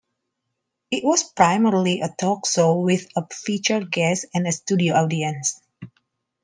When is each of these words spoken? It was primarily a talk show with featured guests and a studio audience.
It 0.89 1.03
was 1.03 1.21
primarily 1.31 2.01
a 2.01 2.09
talk 2.19 2.47
show 2.47 2.79
with 2.79 3.05
featured 3.31 3.91
guests 3.91 4.25
and 4.33 4.47
a 4.47 4.51
studio 4.51 4.95
audience. 4.95 5.61